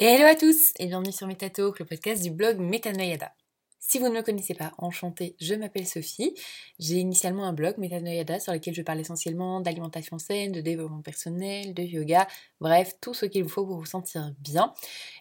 Hello 0.00 0.26
à 0.26 0.36
tous 0.36 0.72
et 0.78 0.86
bienvenue 0.86 1.10
sur 1.10 1.26
MetaTalk, 1.26 1.80
le 1.80 1.84
podcast 1.84 2.22
du 2.22 2.30
blog 2.30 2.60
Metanoyada. 2.60 3.32
Si 3.80 3.98
vous 3.98 4.06
ne 4.06 4.14
me 4.14 4.22
connaissez 4.22 4.54
pas, 4.54 4.72
enchantée, 4.78 5.34
je 5.40 5.56
m'appelle 5.56 5.88
Sophie. 5.88 6.36
J'ai 6.78 6.98
initialement 6.98 7.44
un 7.46 7.52
blog 7.52 7.78
Metanoyada 7.78 8.38
sur 8.38 8.52
lequel 8.52 8.74
je 8.74 8.82
parle 8.82 9.00
essentiellement 9.00 9.60
d'alimentation 9.60 10.20
saine, 10.20 10.52
de 10.52 10.60
développement 10.60 11.02
personnel, 11.02 11.74
de 11.74 11.82
yoga, 11.82 12.28
bref, 12.60 12.94
tout 13.00 13.12
ce 13.12 13.26
qu'il 13.26 13.42
vous 13.42 13.48
faut 13.48 13.66
pour 13.66 13.76
vous 13.76 13.86
sentir 13.86 14.32
bien. 14.38 14.72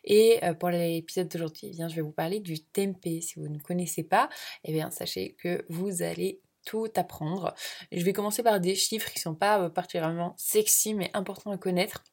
Et 0.03 0.37
euh, 0.43 0.53
pour 0.53 0.69
l'épisode 0.69 1.27
d'aujourd'hui, 1.27 1.71
eh 1.73 1.89
je 1.89 1.95
vais 1.95 2.03
vous 2.03 2.11
parler 2.11 2.39
du 2.39 2.59
tempeh. 2.59 3.21
Si 3.21 3.39
vous 3.39 3.47
ne 3.47 3.57
connaissez 3.57 4.03
pas, 4.03 4.29
eh 4.63 4.71
bien, 4.71 4.91
sachez 4.91 5.33
que 5.41 5.65
vous 5.69 6.03
allez 6.03 6.39
tout 6.67 6.91
apprendre. 6.95 7.55
Je 7.91 8.03
vais 8.03 8.13
commencer 8.13 8.43
par 8.43 8.59
des 8.59 8.75
chiffres 8.75 9.09
qui 9.09 9.17
ne 9.17 9.21
sont 9.21 9.35
pas 9.35 9.59
euh, 9.59 9.69
particulièrement 9.69 10.35
sexy 10.37 10.93
mais 10.93 11.09
importants 11.15 11.49
à 11.49 11.57
connaître. 11.57 12.03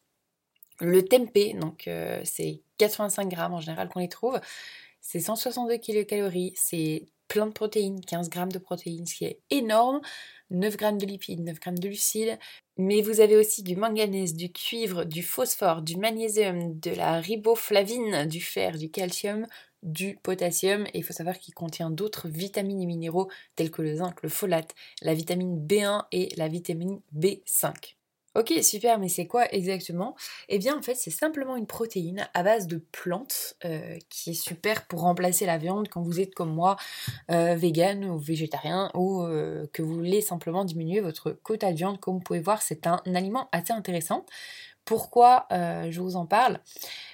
Le 0.80 1.04
tempeh, 1.04 1.54
donc 1.54 1.86
euh, 1.86 2.20
c'est 2.24 2.62
85 2.78 3.28
grammes 3.28 3.54
en 3.54 3.60
général 3.60 3.88
qu'on 3.88 4.00
les 4.00 4.08
trouve, 4.08 4.40
c'est 5.00 5.20
162 5.20 5.76
kilocalories, 5.76 6.52
c'est 6.56 7.06
plein 7.28 7.46
de 7.46 7.52
protéines, 7.52 8.00
15 8.00 8.30
grammes 8.30 8.52
de 8.52 8.58
protéines, 8.58 9.06
ce 9.06 9.14
qui 9.14 9.24
est 9.24 9.40
énorme, 9.50 10.00
9 10.50 10.76
grammes 10.76 10.98
de 10.98 11.06
lipides, 11.06 11.40
9 11.40 11.58
grammes 11.60 11.78
de 11.78 11.88
glucides, 11.88 12.38
mais 12.76 13.02
vous 13.02 13.20
avez 13.20 13.36
aussi 13.36 13.62
du 13.62 13.76
manganèse, 13.76 14.34
du 14.34 14.52
cuivre, 14.52 15.04
du 15.04 15.22
phosphore, 15.22 15.82
du 15.82 15.96
magnésium, 15.96 16.78
de 16.78 16.90
la 16.90 17.20
riboflavine, 17.20 18.26
du 18.26 18.40
fer, 18.40 18.76
du 18.78 18.90
calcium, 18.90 19.46
du 19.82 20.18
potassium, 20.22 20.86
et 20.86 20.98
il 20.98 21.04
faut 21.04 21.12
savoir 21.12 21.38
qu'il 21.38 21.54
contient 21.54 21.90
d'autres 21.90 22.28
vitamines 22.28 22.80
et 22.80 22.86
minéraux 22.86 23.30
tels 23.56 23.70
que 23.70 23.82
le 23.82 23.96
zinc, 23.96 24.22
le 24.22 24.28
folate, 24.28 24.74
la 25.02 25.14
vitamine 25.14 25.66
B1 25.66 26.04
et 26.12 26.30
la 26.36 26.48
vitamine 26.48 27.00
B5. 27.14 27.96
Ok, 28.36 28.52
super, 28.62 28.98
mais 28.98 29.08
c'est 29.08 29.28
quoi 29.28 29.46
exactement? 29.54 30.16
Eh 30.48 30.58
bien, 30.58 30.76
en 30.76 30.82
fait, 30.82 30.96
c'est 30.96 31.12
simplement 31.12 31.54
une 31.54 31.68
protéine 31.68 32.28
à 32.34 32.42
base 32.42 32.66
de 32.66 32.78
plantes 32.78 33.54
euh, 33.64 33.96
qui 34.08 34.30
est 34.30 34.34
super 34.34 34.88
pour 34.88 35.02
remplacer 35.02 35.46
la 35.46 35.56
viande 35.56 35.88
quand 35.88 36.02
vous 36.02 36.20
êtes 36.20 36.34
comme 36.34 36.52
moi, 36.52 36.74
euh, 37.30 37.54
vegan 37.54 38.04
ou 38.04 38.18
végétarien, 38.18 38.90
ou 38.94 39.22
euh, 39.22 39.68
que 39.72 39.82
vous 39.82 39.94
voulez 39.94 40.20
simplement 40.20 40.64
diminuer 40.64 41.00
votre 41.00 41.30
quota 41.30 41.70
de 41.70 41.76
viande. 41.76 42.00
Comme 42.00 42.14
vous 42.14 42.20
pouvez 42.20 42.40
voir, 42.40 42.60
c'est 42.60 42.88
un 42.88 43.00
aliment 43.14 43.48
assez 43.52 43.72
intéressant. 43.72 44.26
Pourquoi 44.84 45.46
je 45.50 45.98
vous 46.00 46.16
en 46.16 46.26
parle? 46.26 46.60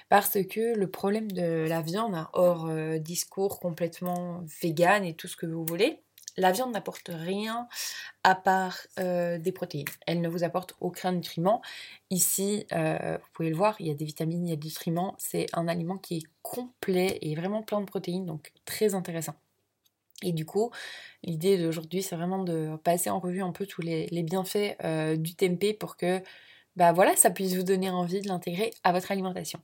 Parce 0.09 0.37
que 0.43 0.75
le 0.75 0.91
problème 0.91 1.31
de 1.31 1.65
la 1.69 1.81
viande, 1.81 2.15
hein, 2.15 2.29
hors 2.33 2.69
discours 2.99 3.61
complètement 3.61 4.43
vegan 4.61 5.05
et 5.05 5.13
tout 5.13 5.29
ce 5.29 5.37
que 5.37 5.45
vous 5.45 5.65
voulez, 5.65 6.01
la 6.37 6.51
viande 6.51 6.71
n'apporte 6.71 7.09
rien 7.13 7.67
à 8.23 8.35
part 8.35 8.77
euh, 8.99 9.37
des 9.37 9.51
protéines. 9.51 9.85
Elle 10.07 10.21
ne 10.21 10.29
vous 10.29 10.43
apporte 10.43 10.75
aucun 10.79 11.11
nutriment. 11.11 11.61
Ici, 12.09 12.65
euh, 12.71 13.17
vous 13.21 13.27
pouvez 13.33 13.49
le 13.49 13.55
voir, 13.55 13.75
il 13.79 13.87
y 13.87 13.91
a 13.91 13.95
des 13.95 14.05
vitamines, 14.05 14.45
il 14.47 14.49
y 14.49 14.53
a 14.53 14.57
des 14.57 14.67
nutriments. 14.67 15.15
C'est 15.17 15.47
un 15.53 15.67
aliment 15.67 15.97
qui 15.97 16.17
est 16.17 16.23
complet 16.41 17.17
et 17.21 17.35
vraiment 17.35 17.63
plein 17.63 17.81
de 17.81 17.85
protéines, 17.85 18.25
donc 18.25 18.51
très 18.65 18.95
intéressant. 18.95 19.35
Et 20.23 20.33
du 20.33 20.45
coup, 20.45 20.71
l'idée 21.23 21.57
d'aujourd'hui, 21.57 22.03
c'est 22.03 22.15
vraiment 22.15 22.43
de 22.43 22.77
passer 22.83 23.09
en 23.09 23.19
revue 23.19 23.41
un 23.41 23.51
peu 23.51 23.65
tous 23.65 23.81
les, 23.81 24.07
bienfaits 24.23 24.75
euh, 24.83 25.15
du 25.15 25.35
tempeh 25.35 25.73
pour 25.73 25.97
que 25.97 26.21
bah 26.75 26.93
voilà, 26.93 27.15
ça 27.15 27.31
puisse 27.31 27.55
vous 27.55 27.63
donner 27.63 27.89
envie 27.89 28.21
de 28.21 28.27
l'intégrer 28.27 28.71
à 28.83 28.93
votre 28.93 29.11
alimentation. 29.11 29.59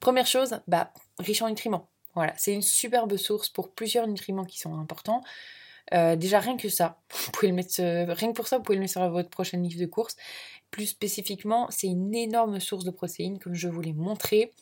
Première 0.00 0.26
chose, 0.26 0.60
bah, 0.66 0.92
riche 1.18 1.42
en 1.42 1.48
nutriments. 1.48 1.88
Voilà, 2.14 2.32
c'est 2.36 2.54
une 2.54 2.62
superbe 2.62 3.16
source 3.16 3.48
pour 3.50 3.70
plusieurs 3.70 4.06
nutriments 4.06 4.44
qui 4.44 4.58
sont 4.58 4.78
importants. 4.78 5.22
Euh, 5.94 6.16
déjà, 6.16 6.40
rien 6.40 6.56
que 6.56 6.68
ça, 6.68 7.00
vous 7.26 7.32
pouvez 7.32 7.48
le 7.48 7.54
mettre, 7.54 7.80
rien 7.80 8.28
que 8.30 8.36
pour 8.36 8.48
ça, 8.48 8.58
vous 8.58 8.62
pouvez 8.62 8.76
le 8.76 8.82
mettre 8.82 8.92
sur 8.92 9.10
votre 9.10 9.30
prochaine 9.30 9.62
livre 9.62 9.80
de 9.80 9.86
course. 9.86 10.16
Plus 10.70 10.86
spécifiquement, 10.86 11.66
c'est 11.70 11.86
une 11.86 12.14
énorme 12.14 12.60
source 12.60 12.84
de 12.84 12.90
protéines, 12.90 13.38
comme 13.38 13.54
je 13.54 13.68
vous 13.68 13.80
l'ai 13.80 13.94
montré. 13.94 14.52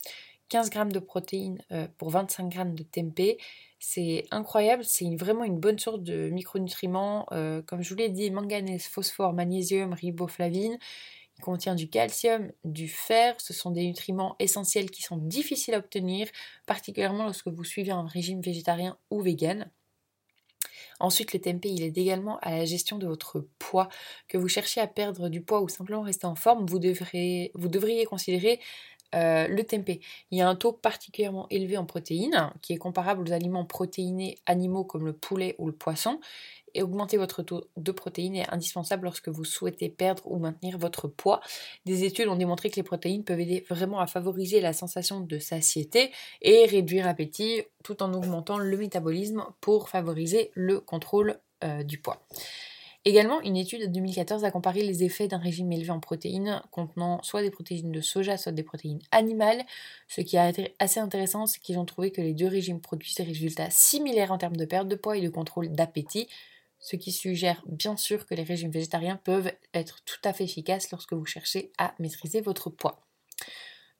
15 0.49 0.71
grammes 0.71 0.93
de 0.93 0.99
protéines 0.99 1.61
euh, 1.73 1.89
pour 1.99 2.11
25 2.11 2.49
grammes 2.49 2.75
de 2.75 2.83
tempeh. 2.83 3.39
C'est 3.79 4.25
incroyable, 4.31 4.85
c'est 4.85 5.15
vraiment 5.17 5.45
une 5.45 5.59
bonne 5.59 5.79
source 5.79 6.01
de 6.01 6.31
micronutriments. 6.31 7.27
Euh, 7.33 7.63
comme 7.63 7.83
je 7.83 7.91
vous 7.91 7.97
l'ai 7.97 8.09
dit, 8.09 8.31
manganèse, 8.31 8.85
phosphore, 8.85 9.33
magnésium, 9.33 9.93
riboflavine. 9.93 10.79
Il 11.39 11.43
contient 11.43 11.75
du 11.75 11.89
calcium, 11.89 12.51
du 12.65 12.89
fer. 12.89 13.35
Ce 13.39 13.53
sont 13.53 13.71
des 13.71 13.87
nutriments 13.87 14.37
essentiels 14.39 14.91
qui 14.91 15.03
sont 15.03 15.19
difficiles 15.19 15.75
à 15.75 15.79
obtenir, 15.79 16.29
particulièrement 16.67 17.25
lorsque 17.25 17.49
vous 17.49 17.65
suivez 17.65 17.91
un 17.93 18.07
régime 18.07 18.41
végétarien 18.41 18.97
ou 19.11 19.21
vegan. 19.21 19.71
Ensuite, 21.01 21.33
le 21.33 21.41
tempeh, 21.41 21.71
il 21.71 21.83
aide 21.83 21.99
également 21.99 22.39
à 22.41 22.51
la 22.51 22.65
gestion 22.65 22.99
de 22.99 23.07
votre 23.07 23.47
poids. 23.59 23.89
Que 24.29 24.39
vous 24.39 24.49
cherchiez 24.49 24.83
à 24.83 24.87
perdre 24.87 25.29
du 25.29 25.41
poids 25.41 25.61
ou 25.61 25.69
simplement 25.69 26.03
rester 26.03 26.27
en 26.27 26.35
forme, 26.35 26.67
vous, 26.67 26.79
devriez 26.79 28.05
considérer 28.07 28.61
euh, 29.15 29.47
le 29.49 29.65
tempeh. 29.65 30.01
Il 30.31 30.39
y 30.39 30.43
a 30.43 30.49
un 30.49 30.57
taux 30.57 30.73
particulièrement 30.73 31.47
élevé 31.51 31.77
en 31.77 31.87
protéines, 31.87 32.53
qui 32.63 32.73
est 32.73 32.79
comparable 32.79 33.29
aux 33.29 33.33
aliments 33.33 33.65
protéinés 33.65 34.39
animaux 34.47 34.85
comme 34.85 35.07
le 35.07 35.13
poulet 35.13 35.55
ou 35.59 35.67
le 35.67 35.73
poisson. 35.73 36.21
Et 36.77 36.83
augmenter 36.83 37.17
votre 37.17 37.43
taux 37.43 37.65
de 37.79 37.91
protéines 37.91 38.37
est 38.37 38.53
indispensable 38.53 39.05
lorsque 39.05 39.31
vous 39.31 39.45
souhaitez 39.45 39.89
perdre 39.89 40.23
ou 40.27 40.39
maintenir 40.39 40.77
votre 40.77 41.09
poids. 41.09 41.41
Des 41.87 42.05
études 42.05 42.29
ont 42.29 42.37
démontré 42.37 42.69
que 42.69 42.77
les 42.77 42.83
protéines 42.83 43.25
peuvent 43.25 43.41
aider 43.41 43.65
vraiment 43.71 43.99
à 43.99 44.07
favoriser 44.07 44.61
la 44.61 44.75
sensation 44.75 45.21
de 45.21 45.39
satiété 45.39 46.11
et 46.43 46.67
réduire 46.67 47.07
l'appétit 47.07 47.63
tout 47.83 48.03
en 48.03 48.13
augmentant 48.13 48.59
le 48.59 48.77
métabolisme 48.77 49.43
pour 49.63 49.89
favoriser 49.89 50.51
le 50.53 50.79
contrôle 50.79 51.41
euh, 51.65 51.83
du 51.83 51.97
poids. 51.97 52.21
Également, 53.07 53.41
une 53.41 53.57
étude 53.57 53.83
de 53.83 53.87
2014 53.87 54.45
a 54.45 54.51
comparé 54.51 54.83
les 54.83 55.05
effets 55.05 55.29
d'un 55.29 55.39
régime 55.39 55.71
élevé 55.71 55.91
en 55.91 56.01
protéines 56.01 56.61
contenant 56.73 57.23
soit 57.23 57.41
des 57.41 57.53
protéines 57.53 57.93
de 57.93 58.01
soja, 58.01 58.37
soit 58.37 58.51
des 58.51 58.65
protéines 58.65 59.01
animales. 59.13 59.65
Ce 60.09 60.21
qui 60.21 60.37
été 60.37 60.75
assez 60.81 60.99
intéressant, 60.99 61.47
c'est 61.47 61.61
qu'ils 61.61 61.79
ont 61.79 61.85
trouvé 61.85 62.11
que 62.11 62.21
les 62.21 62.35
deux 62.35 62.49
régimes 62.49 62.81
produisent 62.81 63.15
des 63.15 63.23
résultats 63.23 63.71
similaires 63.71 64.33
en 64.33 64.39
termes 64.39 64.57
de 64.57 64.65
perte 64.65 64.89
de 64.89 64.97
poids 64.97 65.17
et 65.17 65.21
de 65.21 65.29
contrôle 65.29 65.71
d'appétit, 65.71 66.27
ce 66.79 66.97
qui 66.97 67.13
suggère 67.13 67.63
bien 67.67 67.97
sûr 67.97 68.27
que 68.27 68.35
les 68.35 68.43
régimes 68.43 68.71
végétariens 68.71 69.21
peuvent 69.25 69.53
être 69.75 70.03
tout 70.05 70.21
à 70.25 70.33
fait 70.33 70.45
efficaces 70.45 70.91
lorsque 70.91 71.13
vous 71.13 71.27
cherchez 71.27 71.73
à 71.79 71.95
maîtriser 71.99 72.41
votre 72.41 72.71
poids. 72.71 73.07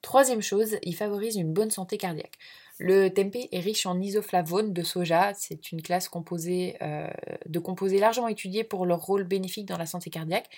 Troisième 0.01 0.41
chose, 0.41 0.77
il 0.83 0.95
favorise 0.95 1.35
une 1.35 1.51
bonne 1.51 1.71
santé 1.71 1.97
cardiaque. 1.97 2.37
Le 2.79 3.09
tempeh 3.09 3.49
est 3.51 3.59
riche 3.59 3.85
en 3.87 3.99
isoflavones 3.99 4.71
de 4.71 4.83
soja, 4.83 5.33
c'est 5.33 5.71
une 5.71 5.81
classe 5.81 6.07
composée, 6.07 6.77
euh, 6.81 7.09
de 7.47 7.59
composés 7.59 7.99
largement 7.99 8.27
étudiés 8.27 8.63
pour 8.63 8.85
leur 8.85 9.01
rôle 9.01 9.23
bénéfique 9.23 9.65
dans 9.65 9.77
la 9.77 9.87
santé 9.87 10.11
cardiaque. 10.11 10.49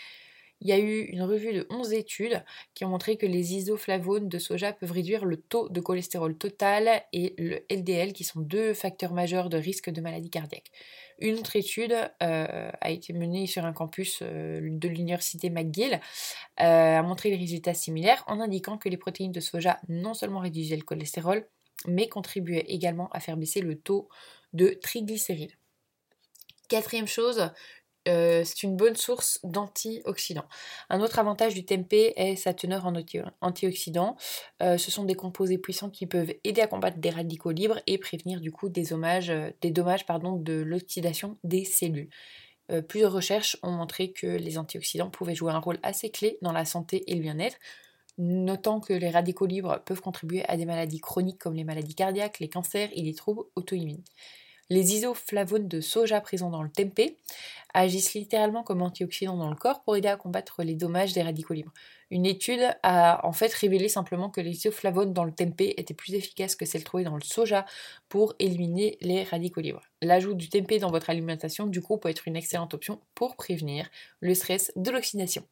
Il 0.62 0.68
y 0.68 0.74
a 0.74 0.78
eu 0.78 1.04
une 1.04 1.22
revue 1.22 1.54
de 1.54 1.66
11 1.70 1.94
études 1.94 2.44
qui 2.74 2.84
ont 2.84 2.90
montré 2.90 3.16
que 3.16 3.26
les 3.26 3.54
isoflavones 3.54 4.28
de 4.28 4.40
soja 4.40 4.74
peuvent 4.74 4.92
réduire 4.92 5.24
le 5.24 5.38
taux 5.38 5.70
de 5.70 5.80
cholestérol 5.80 6.38
total 6.38 7.02
et 7.14 7.34
le 7.38 7.66
LDL, 7.70 8.12
qui 8.12 8.26
sont 8.26 8.42
deux 8.42 8.74
facteurs 8.74 9.14
majeurs 9.14 9.50
de 9.50 9.58
risque 9.58 9.90
de 9.90 10.02
maladie 10.02 10.30
cardiaque. 10.30 10.72
Une 11.20 11.36
autre 11.36 11.56
étude 11.56 11.94
euh, 12.24 12.72
a 12.82 12.90
été 12.90 13.14
menée 13.14 13.48
sur 13.48 13.66
un 13.66 13.74
campus 13.74 14.20
euh, 14.22 14.60
de 14.62 14.88
l'université 14.88 15.50
McGill, 15.50 16.00
euh, 16.60 16.98
a 16.98 17.02
montré 17.04 17.30
des 17.30 17.38
résultats 17.38 17.74
similaires 17.74 18.24
en 18.28 18.42
indiquant 18.42 18.78
que 18.78 18.90
les 18.90 18.98
protéines 18.98 19.32
de 19.32 19.40
soja 19.40 19.80
non 19.88 20.14
seulement 20.14 20.40
réduisaient 20.40 20.78
le 20.78 20.84
cholestérol, 20.84 21.48
mais 21.88 22.10
contribuaient 22.10 22.66
également 22.68 23.10
à 23.12 23.22
faire 23.22 23.38
baisser 23.38 23.62
le 23.62 23.78
taux 23.78 24.10
de 24.52 24.78
triglycérides. 24.82 25.54
Quatrième 26.70 27.08
chose, 27.08 27.50
euh, 28.10 28.44
c'est 28.44 28.64
une 28.64 28.76
bonne 28.76 28.96
source 28.96 29.40
d'antioxydants. 29.44 30.48
Un 30.90 31.02
autre 31.02 31.20
avantage 31.20 31.54
du 31.54 31.66
tempeh 31.66 32.14
est 32.16 32.36
sa 32.36 32.54
teneur 32.54 32.86
en 32.86 32.94
antioxydants. 33.42 34.18
Euh, 34.62 34.78
ce 34.78 34.92
sont 34.92 35.04
des 35.04 35.16
composés 35.16 35.58
puissants 35.58 35.90
qui 35.90 36.08
peuvent 36.08 36.34
aider 36.44 36.62
à 36.62 36.68
combattre 36.68 36.98
des 36.98 37.10
radicaux 37.10 37.52
libres 37.52 37.80
et 37.88 37.98
prévenir 37.98 38.42
du 38.42 38.52
coup 38.52 38.70
des, 38.70 38.84
dommages, 38.86 39.30
euh, 39.30 39.52
dommages 39.64 40.06
pardon, 40.06 40.36
de 40.36 40.54
l'oxydation 40.54 41.38
des 41.44 41.66
cellules. 41.66 42.10
plusieurs 42.88 43.12
recherches 43.12 43.58
ont 43.64 43.72
montré 43.72 44.12
que 44.12 44.28
les 44.28 44.58
antioxydants 44.58 45.10
pouvaient 45.10 45.36
jouer 45.36 45.52
un 45.52 45.60
rôle 45.60 45.80
assez 45.82 46.12
clé 46.12 46.38
dans 46.42 46.52
la 46.52 46.66
santé 46.66 47.04
et 47.12 47.16
le 47.16 47.22
bien-être, 47.22 47.58
notant 48.20 48.80
que 48.80 48.94
les 48.94 49.10
radicaux 49.10 49.48
libres 49.48 49.82
peuvent 49.86 50.02
contribuer 50.02 50.46
à 50.46 50.58
des 50.58 50.66
maladies 50.66 51.00
chroniques 51.00 51.40
comme 51.40 51.56
les 51.56 51.64
maladies 51.64 51.96
cardiaques, 51.96 52.40
les 52.40 52.50
cancers 52.50 52.90
et 52.94 53.02
les 53.02 53.16
troubles 53.16 53.44
auto-immunes. 53.56 54.04
Les 54.70 54.94
isoflavones 54.94 55.68
de 55.68 55.82
soja 55.82 56.22
présents 56.22 56.52
dans 56.52 56.62
le 56.62 56.70
tempeh 56.70 57.18
agissent 57.74 58.14
littéralement 58.14 58.64
comme 58.64 58.82
antioxydants 58.82 59.38
dans 59.38 59.50
le 59.50 59.56
corps 59.56 59.82
pour 59.82 59.96
aider 59.96 60.08
à 60.08 60.16
combattre 60.16 60.64
les 60.64 60.76
dommages 60.76 61.14
des 61.14 61.22
radicaux 61.22 61.54
libres. 61.54 61.74
Une 62.12 62.26
étude 62.26 62.62
a 62.84 63.26
en 63.26 63.32
fait 63.32 63.54
révélé 63.54 63.90
simplement 63.90 64.30
que 64.30 64.42
les 64.42 64.52
isoflavones 64.52 65.14
dans 65.14 65.24
le 65.24 65.32
tempeh 65.32 65.74
étaient 65.78 65.94
plus 65.94 66.14
efficaces 66.14 66.56
que 66.56 66.66
celles 66.66 66.84
trouvées 66.84 67.04
dans 67.04 67.16
le 67.16 67.24
soja 67.24 67.66
pour 68.10 68.36
éliminer 68.40 68.98
les 69.02 69.24
radicaux 69.24 69.62
libres. 69.62 69.84
L'ajout 70.02 70.34
du 70.34 70.50
tempeh 70.50 70.80
dans 70.80 70.92
votre 70.92 71.10
alimentation 71.10 71.68
du 71.68 71.82
coup 71.82 71.98
peut 71.98 72.10
être 72.10 72.28
une 72.28 72.36
excellente 72.36 72.74
option 72.74 73.02
pour 73.16 73.36
prévenir 73.36 73.90
le 74.20 74.34
stress 74.34 74.72
de 74.76 74.92
l'oxydation. 74.92 75.44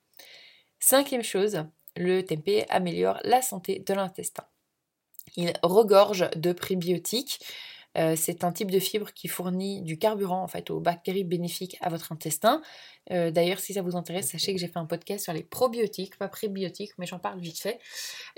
Cinquième 0.80 1.24
chose, 1.24 1.64
le 1.96 2.22
tempeh 2.22 2.66
améliore 2.70 3.20
la 3.24 3.42
santé 3.42 3.80
de 3.80 3.94
l'intestin. 3.94 4.46
Il 5.36 5.54
regorge 5.62 6.30
de 6.36 6.52
prébiotiques 6.54 7.40
Euh, 7.98 8.16
c'est 8.16 8.44
un 8.44 8.52
type 8.52 8.70
de 8.70 8.80
fibre 8.80 9.12
qui 9.14 9.28
fournit 9.28 9.82
du 9.82 9.98
carburant 9.98 10.44
en 10.44 10.48
fait 10.48 10.70
aux 10.70 10.80
bactéries 10.80 11.24
bénéfiques 11.24 11.78
à 11.82 11.90
votre 11.90 12.12
intestin. 12.12 12.62
Euh, 13.12 13.32
d'ailleurs, 13.32 13.60
si 13.60 13.74
ça 13.74 13.82
vous 13.82 13.96
intéresse, 13.96 14.30
sachez 14.30 14.54
que 14.54 14.60
j'ai 14.60 14.68
fait 14.68 14.78
un 14.78 14.86
podcast 14.86 15.24
sur 15.24 15.34
les 15.34 15.44
probiotiques, 15.44 16.18
pas 16.18 16.28
prébiotiques, 16.28 16.92
mais 16.98 17.06
j'en 17.06 17.20
parle 17.20 17.40
vite 17.40 17.60
fait. 17.60 17.80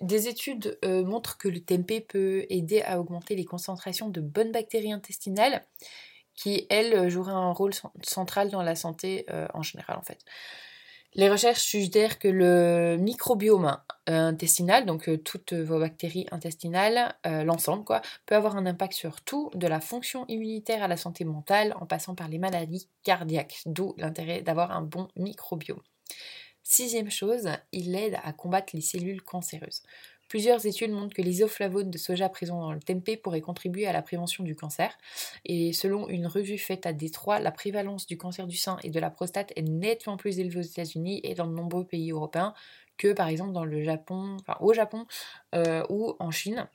Des 0.01 0.27
études 0.27 0.77
euh, 0.85 1.03
montrent 1.03 1.37
que 1.37 1.47
le 1.47 1.59
tempeh 1.59 2.01
peut 2.01 2.45
aider 2.49 2.81
à 2.81 2.99
augmenter 2.99 3.35
les 3.35 3.45
concentrations 3.45 4.09
de 4.09 4.21
bonnes 4.21 4.51
bactéries 4.51 4.93
intestinales 4.93 5.65
qui, 6.35 6.65
elles, 6.69 7.09
joueraient 7.09 7.33
un 7.33 7.51
rôle 7.51 7.73
central 8.01 8.49
dans 8.49 8.61
la 8.61 8.75
santé 8.75 9.25
en 9.53 9.61
général 9.61 9.97
en 9.97 10.03
fait. 10.03 10.23
Les 11.15 11.29
recherches 11.29 11.61
suggèrent 11.61 12.17
que 12.17 12.29
le 12.29 12.95
microbiome 12.97 13.77
euh, 14.09 14.27
intestinal, 14.27 14.85
donc 14.85 15.07
euh, 15.07 15.17
toutes 15.17 15.53
vos 15.53 15.79
bactéries 15.79 16.25
intestinales, 16.31 17.15
euh, 17.27 17.43
l'ensemble 17.43 17.83
quoi, 17.83 18.01
peut 18.25 18.35
avoir 18.35 18.57
un 18.57 18.65
impact 18.65 18.93
sur 18.93 19.21
tout, 19.21 19.51
de 19.53 19.67
la 19.67 19.79
fonction 19.79 20.25
immunitaire 20.27 20.81
à 20.81 20.87
la 20.87 20.97
santé 20.97 21.25
mentale, 21.25 21.75
en 21.79 21.85
passant 21.85 22.15
par 22.15 22.27
les 22.27 22.39
maladies 22.39 22.89
cardiaques, 23.03 23.61
d'où 23.67 23.93
l'intérêt 23.97 24.41
d'avoir 24.41 24.71
un 24.71 24.81
bon 24.81 25.09
microbiome. 25.15 25.81
Sixième 26.63 27.11
chose, 27.11 27.49
il 27.71 27.95
aide 27.95 28.17
à 28.23 28.33
combattre 28.33 28.75
les 28.75 28.81
cellules 28.81 29.21
cancéreuses. 29.21 29.83
Plusieurs 30.29 30.67
études 30.67 30.91
montrent 30.91 31.15
que 31.15 31.23
l'isoflavone 31.23 31.89
de 31.89 31.97
soja 31.97 32.29
présent 32.29 32.61
dans 32.61 32.71
le 32.71 32.79
tempeh 32.79 33.17
pourrait 33.17 33.41
contribuer 33.41 33.87
à 33.87 33.93
la 33.93 34.03
prévention 34.03 34.43
du 34.43 34.55
cancer. 34.55 34.95
Et 35.45 35.73
selon 35.73 36.07
une 36.07 36.27
revue 36.27 36.59
faite 36.59 36.85
à 36.85 36.93
Détroit, 36.93 37.39
la 37.39 37.51
prévalence 37.51 38.05
du 38.05 38.15
cancer 38.15 38.45
du 38.45 38.55
sein 38.55 38.77
et 38.83 38.91
de 38.91 38.99
la 38.99 39.09
prostate 39.09 39.51
est 39.55 39.63
nettement 39.63 40.17
plus 40.17 40.39
élevée 40.39 40.59
aux 40.59 40.63
États-Unis 40.63 41.19
et 41.23 41.33
dans 41.33 41.47
de 41.47 41.53
nombreux 41.53 41.83
pays 41.83 42.11
européens 42.11 42.53
que 42.99 43.13
par 43.13 43.27
exemple 43.27 43.53
dans 43.53 43.65
le 43.65 43.83
Japon, 43.83 44.37
enfin 44.41 44.57
au 44.59 44.73
Japon 44.73 45.07
euh, 45.55 45.83
ou 45.89 46.15
en 46.19 46.29
Chine. 46.29 46.67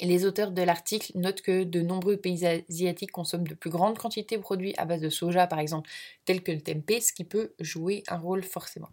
Les 0.00 0.26
auteurs 0.26 0.52
de 0.52 0.60
l'article 0.60 1.12
notent 1.14 1.40
que 1.40 1.64
de 1.64 1.80
nombreux 1.80 2.18
pays 2.18 2.46
asiatiques 2.46 3.12
consomment 3.12 3.48
de 3.48 3.54
plus 3.54 3.70
grandes 3.70 3.96
quantités 3.98 4.36
de 4.36 4.42
produits 4.42 4.74
à 4.76 4.84
base 4.84 5.00
de 5.00 5.08
soja, 5.08 5.46
par 5.46 5.58
exemple, 5.58 5.88
tels 6.26 6.42
que 6.42 6.52
le 6.52 6.60
tempeh, 6.60 7.00
ce 7.00 7.14
qui 7.14 7.24
peut 7.24 7.54
jouer 7.60 8.02
un 8.08 8.18
rôle 8.18 8.42
forcément 8.42 8.90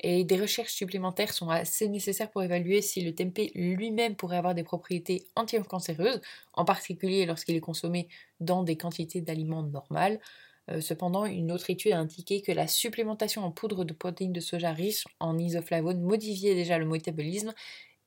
et 0.00 0.24
des 0.24 0.40
recherches 0.40 0.72
supplémentaires 0.72 1.32
sont 1.32 1.48
assez 1.48 1.88
nécessaires 1.88 2.30
pour 2.30 2.42
évaluer 2.42 2.82
si 2.82 3.00
le 3.00 3.14
tempeh 3.14 3.52
lui-même 3.54 4.16
pourrait 4.16 4.36
avoir 4.36 4.54
des 4.54 4.64
propriétés 4.64 5.26
anti-cancéreuses, 5.36 6.20
en 6.52 6.64
particulier 6.64 7.26
lorsqu'il 7.26 7.56
est 7.56 7.60
consommé 7.60 8.08
dans 8.40 8.62
des 8.62 8.76
quantités 8.76 9.20
d'aliments 9.20 9.62
normales. 9.62 10.20
Euh, 10.70 10.80
cependant, 10.80 11.26
une 11.26 11.52
autre 11.52 11.70
étude 11.70 11.92
a 11.92 11.98
indiqué 11.98 12.42
que 12.42 12.52
la 12.52 12.66
supplémentation 12.66 13.42
en 13.44 13.50
poudre 13.50 13.84
de 13.84 13.92
protéines 13.92 14.32
de 14.32 14.40
soja 14.40 14.72
riche 14.72 15.04
en 15.20 15.38
isoflavone 15.38 16.00
modifiait 16.00 16.54
déjà 16.54 16.78
le 16.78 16.86
métabolisme 16.86 17.52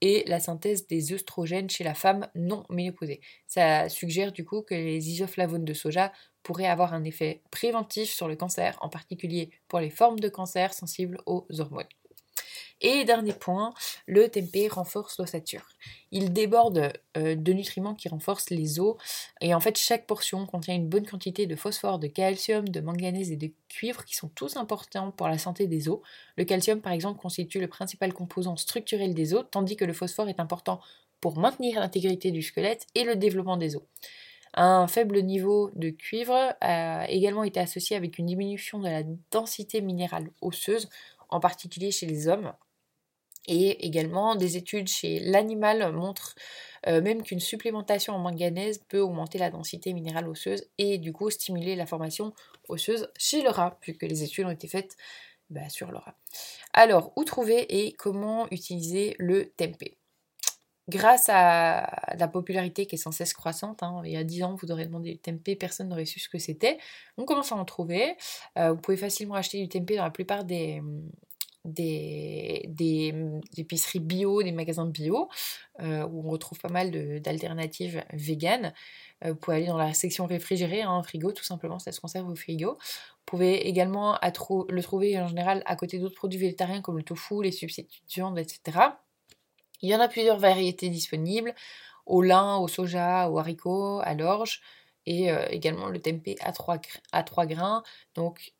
et 0.01 0.23
la 0.27 0.39
synthèse 0.39 0.87
des 0.87 1.13
œstrogènes 1.13 1.69
chez 1.69 1.83
la 1.83 1.95
femme 1.95 2.27
non 2.35 2.63
ménopausée. 2.69 3.21
Ça 3.47 3.89
suggère 3.89 4.31
du 4.31 4.45
coup 4.45 4.61
que 4.61 4.75
les 4.75 5.09
isoflavones 5.09 5.65
de 5.65 5.73
soja 5.73 6.13
pourraient 6.43 6.67
avoir 6.67 6.93
un 6.93 7.03
effet 7.03 7.43
préventif 7.51 8.09
sur 8.09 8.27
le 8.27 8.35
cancer, 8.35 8.77
en 8.81 8.89
particulier 8.89 9.51
pour 9.67 9.79
les 9.79 9.89
formes 9.89 10.19
de 10.19 10.29
cancer 10.29 10.73
sensibles 10.73 11.19
aux 11.25 11.47
hormones. 11.59 11.87
Et 12.81 13.05
dernier 13.05 13.33
point, 13.33 13.73
le 14.05 14.29
tempeh 14.29 14.67
renforce 14.67 15.17
l'ossature. 15.17 15.67
Il 16.11 16.31
déborde 16.31 16.93
euh, 17.17 17.35
de 17.35 17.53
nutriments 17.53 17.95
qui 17.95 18.07
renforcent 18.07 18.51
les 18.51 18.79
os 18.79 18.95
et 19.41 19.55
en 19.55 19.59
fait 19.59 19.77
chaque 19.77 20.05
portion 20.05 20.45
contient 20.45 20.75
une 20.75 20.87
bonne 20.87 21.07
quantité 21.07 21.47
de 21.47 21.55
phosphore, 21.55 21.97
de 21.97 22.05
calcium, 22.05 22.69
de 22.69 22.79
manganèse 22.79 23.31
et 23.31 23.35
de 23.35 23.51
cuivre 23.67 24.05
qui 24.05 24.15
sont 24.15 24.29
tous 24.29 24.57
importants 24.57 25.11
pour 25.11 25.27
la 25.27 25.39
santé 25.39 25.65
des 25.65 25.89
os. 25.89 25.99
Le 26.35 26.45
calcium 26.45 26.79
par 26.79 26.93
exemple 26.93 27.19
constitue 27.19 27.59
le 27.59 27.67
principal 27.67 28.13
composant 28.13 28.57
structurel 28.57 29.15
des 29.15 29.33
os 29.33 29.45
tandis 29.49 29.75
que 29.75 29.85
le 29.85 29.93
phosphore 29.93 30.29
est 30.29 30.39
important 30.39 30.79
pour 31.19 31.39
maintenir 31.39 31.79
l'intégrité 31.79 32.29
du 32.29 32.43
squelette 32.43 32.85
et 32.93 33.03
le 33.03 33.15
développement 33.15 33.57
des 33.57 33.75
os. 33.75 33.83
Un 34.53 34.87
faible 34.87 35.21
niveau 35.21 35.71
de 35.75 35.89
cuivre 35.89 36.55
a 36.61 37.09
également 37.09 37.43
été 37.43 37.59
associé 37.59 37.95
avec 37.95 38.17
une 38.17 38.27
diminution 38.27 38.79
de 38.79 38.87
la 38.87 39.03
densité 39.31 39.81
minérale 39.81 40.29
osseuse, 40.41 40.89
en 41.29 41.39
particulier 41.39 41.91
chez 41.91 42.05
les 42.05 42.27
hommes. 42.27 42.53
Et 43.47 43.85
également, 43.85 44.35
des 44.35 44.57
études 44.57 44.87
chez 44.87 45.19
l'animal 45.19 45.91
montrent 45.93 46.35
euh, 46.87 47.01
même 47.01 47.23
qu'une 47.23 47.39
supplémentation 47.39 48.13
en 48.13 48.19
manganèse 48.19 48.79
peut 48.87 48.99
augmenter 48.99 49.37
la 49.37 49.49
densité 49.49 49.93
minérale 49.93 50.27
osseuse 50.27 50.69
et 50.77 50.97
du 50.97 51.11
coup 51.13 51.29
stimuler 51.29 51.75
la 51.75 51.85
formation 51.85 52.33
osseuse 52.69 53.09
chez 53.17 53.41
le 53.41 53.49
rat, 53.49 53.77
puisque 53.81 54.03
les 54.03 54.23
études 54.23 54.45
ont 54.45 54.51
été 54.51 54.67
faites 54.67 54.95
bah, 55.49 55.69
sur 55.69 55.91
le 55.91 55.97
rat. 55.97 56.15
Alors, 56.73 57.13
où 57.15 57.23
trouver 57.23 57.85
et 57.85 57.93
comment 57.93 58.47
utiliser 58.51 59.15
le 59.17 59.49
tempeh? 59.51 59.97
Grâce 60.89 61.27
à 61.27 62.15
la 62.17 62.29
popularité 62.29 62.85
qui 62.85 62.95
est 62.95 62.97
sans 62.97 63.11
cesse 63.11 63.33
croissante, 63.33 63.83
hein, 63.83 64.01
il 64.05 64.11
y 64.11 64.15
a 64.15 64.23
10 64.23 64.43
ans, 64.43 64.55
vous 64.55 64.71
aurez 64.71 64.85
demandé 64.85 65.11
du 65.11 65.19
tempeh, 65.19 65.57
personne 65.57 65.89
n'aurait 65.89 66.05
su 66.05 66.21
ce 66.21 66.29
que 66.29 66.37
c'était. 66.37 66.77
On 67.17 67.25
commence 67.25 67.51
à 67.51 67.55
en 67.55 67.65
trouver. 67.65 68.15
Euh, 68.57 68.71
vous 68.71 68.79
pouvez 68.79 68.95
facilement 68.95 69.35
acheter 69.35 69.61
du 69.61 69.67
tempeh 69.67 69.97
dans 69.97 70.05
la 70.05 70.11
plupart 70.11 70.45
des, 70.45 70.81
des, 71.67 72.65
des, 72.69 73.13
épiceries 73.57 73.99
bio, 73.99 74.41
des 74.41 74.51
magasins 74.51 74.85
bio, 74.85 75.29
euh, 75.81 76.05
où 76.07 76.27
on 76.27 76.31
retrouve 76.31 76.59
pas 76.59 76.69
mal 76.69 77.21
d'alternatives 77.21 78.03
véganes. 78.13 78.73
Euh, 79.25 79.31
vous 79.31 79.35
pouvez 79.35 79.57
aller 79.57 79.67
dans 79.67 79.77
la 79.77 79.93
section 79.93 80.25
réfrigérée, 80.25 80.81
un 80.81 80.91
hein, 80.91 81.03
frigo, 81.03 81.31
tout 81.31 81.43
simplement, 81.43 81.79
ça 81.79 81.91
se 81.91 81.99
conserve 81.99 82.29
au 82.29 82.35
frigo. 82.35 82.73
Vous 82.73 83.25
pouvez 83.25 83.67
également 83.67 84.17
le 84.21 84.81
trouver 84.81 85.19
en 85.19 85.27
général 85.27 85.61
à 85.65 85.75
côté 85.75 85.99
d'autres 85.99 86.15
produits 86.15 86.39
végétariens 86.39 86.81
comme 86.81 86.97
le 86.97 87.03
tofu, 87.03 87.43
les 87.43 87.51
substituts 87.51 88.01
de 88.01 88.13
viande, 88.13 88.39
etc. 88.39 88.79
Il 89.81 89.89
y 89.89 89.95
en 89.95 89.99
a 89.99 90.07
plusieurs 90.07 90.39
variétés 90.39 90.89
disponibles, 90.89 91.53
au 92.05 92.21
lin, 92.21 92.57
au 92.57 92.67
soja, 92.67 93.29
au 93.29 93.37
haricot, 93.37 93.99
à 94.01 94.13
l'orge, 94.13 94.61
et 95.05 95.31
euh, 95.31 95.45
également 95.49 95.87
le 95.87 96.01
tempeh 96.01 96.35
à 96.41 96.51
3, 96.51 96.79
à 97.11 97.23
3 97.23 97.45
grains. 97.45 97.83
Donc 98.15 98.53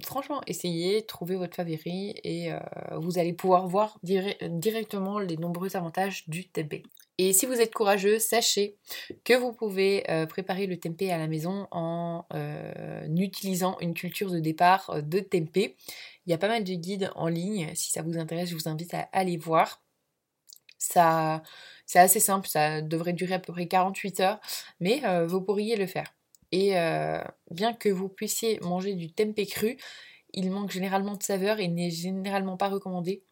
franchement, 0.00 0.40
essayez, 0.46 1.04
trouvez 1.04 1.36
votre 1.36 1.54
favori 1.54 2.14
et 2.24 2.52
euh, 2.52 2.58
vous 2.96 3.18
allez 3.18 3.32
pouvoir 3.32 3.68
voir 3.68 3.98
directement 4.02 5.18
les 5.18 5.36
nombreux 5.36 5.76
avantages 5.76 6.28
du 6.28 6.48
tempeh. 6.48 6.82
Et 7.18 7.32
si 7.32 7.44
vous 7.46 7.60
êtes 7.60 7.74
courageux, 7.74 8.18
sachez 8.18 8.78
que 9.24 9.34
vous 9.34 9.52
pouvez 9.52 10.10
euh, 10.10 10.26
préparer 10.26 10.66
le 10.66 10.78
tempeh 10.78 11.10
à 11.10 11.18
la 11.18 11.28
maison 11.28 11.68
en 11.70 12.24
euh, 12.34 13.06
utilisant 13.16 13.76
une 13.80 13.94
culture 13.94 14.30
de 14.30 14.38
départ 14.38 15.02
de 15.02 15.20
tempeh. 15.20 15.76
Il 16.26 16.30
y 16.30 16.32
a 16.32 16.38
pas 16.38 16.48
mal 16.48 16.64
de 16.64 16.72
guides 16.72 17.10
en 17.14 17.28
ligne, 17.28 17.70
si 17.74 17.90
ça 17.90 18.02
vous 18.02 18.16
intéresse, 18.16 18.48
je 18.48 18.54
vous 18.54 18.68
invite 18.68 18.94
à 18.94 19.08
aller 19.12 19.36
voir. 19.36 19.82
Ça, 20.78 21.42
c'est 21.86 21.98
assez 21.98 22.20
simple, 22.20 22.48
ça 22.48 22.80
devrait 22.80 23.12
durer 23.12 23.34
à 23.34 23.38
peu 23.38 23.52
près 23.52 23.68
48 23.68 24.20
heures, 24.20 24.40
mais 24.80 25.02
vous 25.26 25.40
pourriez 25.40 25.76
le 25.76 25.86
faire. 25.86 26.12
Et 26.52 26.78
euh, 26.78 27.18
bien 27.50 27.72
que 27.72 27.88
vous 27.88 28.08
puissiez 28.08 28.60
manger 28.60 28.94
du 28.94 29.10
tempeh 29.10 29.46
cru, 29.46 29.76
il 30.34 30.50
manque 30.50 30.70
généralement 30.70 31.16
de 31.16 31.22
saveur 31.22 31.60
et 31.60 31.68
n'est 31.68 31.90
généralement 31.90 32.56
pas 32.56 32.68
recommandé. 32.68 33.22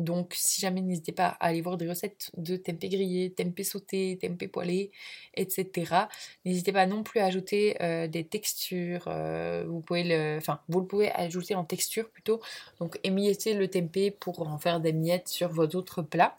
Donc 0.00 0.34
si 0.34 0.60
jamais 0.60 0.80
n'hésitez 0.80 1.12
pas 1.12 1.28
à 1.28 1.46
aller 1.46 1.60
voir 1.60 1.76
des 1.76 1.88
recettes 1.88 2.32
de 2.36 2.56
tempeh 2.56 2.88
grillé, 2.88 3.32
tempeh 3.32 3.62
sauté, 3.62 4.18
tempeh 4.20 4.48
poêlé, 4.48 4.90
etc. 5.34 6.08
N'hésitez 6.44 6.72
pas 6.72 6.86
non 6.86 7.04
plus 7.04 7.20
à 7.20 7.26
ajouter 7.26 7.76
euh, 7.80 8.08
des 8.08 8.24
textures. 8.24 9.04
Euh, 9.06 9.64
vous 9.68 9.80
pouvez 9.80 10.02
le, 10.02 10.36
enfin 10.38 10.60
vous 10.68 10.80
le 10.80 10.86
pouvez 10.86 11.12
ajouter 11.12 11.54
en 11.54 11.64
texture 11.64 12.10
plutôt. 12.10 12.40
Donc 12.80 12.98
émiettez 13.04 13.54
le 13.54 13.68
tempeh 13.68 14.10
pour 14.10 14.42
en 14.48 14.58
faire 14.58 14.80
des 14.80 14.92
miettes 14.92 15.28
sur 15.28 15.48
vos 15.48 15.66
autres 15.66 16.02
plats. 16.02 16.36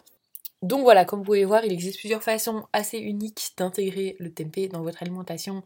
Donc 0.62 0.82
voilà, 0.82 1.06
comme 1.06 1.20
vous 1.20 1.25
pouvez 1.25 1.46
voir, 1.46 1.63
il 1.63 1.72
existe 1.72 2.00
plusieurs 2.00 2.24
façons 2.24 2.65
assez 2.74 2.98
uniques 2.98 3.51
d'intégrer 3.58 4.15
le 4.20 4.34
tempeh 4.34 4.68
dans 4.68 4.82
votre 4.82 5.04
alimentation 5.04 5.63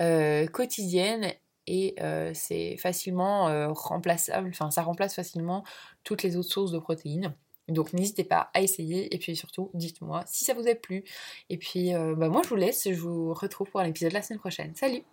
euh, 0.00 0.46
quotidienne 0.46 1.32
et 1.66 1.94
euh, 2.00 2.32
c'est 2.34 2.76
facilement 2.76 3.48
euh, 3.48 3.68
remplaçable, 3.72 4.48
enfin 4.48 4.70
ça 4.70 4.82
remplace 4.82 5.14
facilement 5.14 5.64
toutes 6.04 6.22
les 6.22 6.36
autres 6.36 6.50
sources 6.50 6.72
de 6.72 6.78
protéines. 6.78 7.34
Donc 7.68 7.92
n'hésitez 7.92 8.24
pas 8.24 8.50
à 8.54 8.62
essayer 8.62 9.14
et 9.14 9.18
puis 9.18 9.36
surtout 9.36 9.70
dites-moi 9.74 10.24
si 10.26 10.44
ça 10.44 10.54
vous 10.54 10.66
a 10.66 10.74
plu. 10.74 11.04
Et 11.50 11.56
puis 11.56 11.92
bah, 11.92 12.28
moi 12.28 12.42
je 12.42 12.48
vous 12.48 12.56
laisse, 12.56 12.88
je 12.90 12.98
vous 13.00 13.32
retrouve 13.32 13.70
pour 13.70 13.80
l'épisode 13.80 14.12
la 14.12 14.22
semaine 14.22 14.40
prochaine. 14.40 14.74
Salut 14.74 15.04